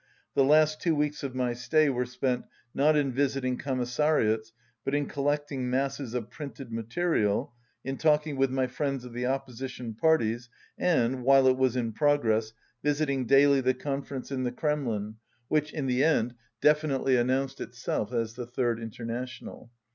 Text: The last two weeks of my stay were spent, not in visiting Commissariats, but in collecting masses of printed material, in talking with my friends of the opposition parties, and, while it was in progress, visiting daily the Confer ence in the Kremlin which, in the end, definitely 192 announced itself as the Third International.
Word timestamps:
The 0.33 0.43
last 0.43 0.81
two 0.81 0.95
weeks 0.95 1.21
of 1.21 1.35
my 1.35 1.53
stay 1.53 1.87
were 1.87 2.07
spent, 2.07 2.45
not 2.73 2.95
in 2.95 3.11
visiting 3.11 3.55
Commissariats, 3.55 4.51
but 4.83 4.95
in 4.95 5.05
collecting 5.05 5.69
masses 5.69 6.15
of 6.15 6.31
printed 6.31 6.71
material, 6.71 7.53
in 7.83 7.97
talking 7.99 8.35
with 8.35 8.49
my 8.49 8.65
friends 8.65 9.05
of 9.05 9.13
the 9.13 9.27
opposition 9.27 9.93
parties, 9.93 10.49
and, 10.75 11.21
while 11.23 11.45
it 11.45 11.55
was 11.55 11.75
in 11.75 11.93
progress, 11.93 12.51
visiting 12.81 13.27
daily 13.27 13.61
the 13.61 13.75
Confer 13.75 14.15
ence 14.15 14.31
in 14.31 14.41
the 14.41 14.51
Kremlin 14.51 15.17
which, 15.49 15.71
in 15.71 15.85
the 15.85 16.03
end, 16.03 16.33
definitely 16.61 17.15
192 17.15 17.19
announced 17.21 17.61
itself 17.61 18.11
as 18.11 18.33
the 18.33 18.47
Third 18.47 18.79
International. 18.81 19.69